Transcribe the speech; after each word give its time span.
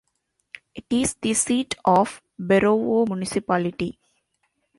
It 0.73 0.85
is 0.89 1.13
the 1.21 1.35
seat 1.35 1.75
of 1.85 2.23
Berovo 2.39 3.07
Municipality. 3.07 3.99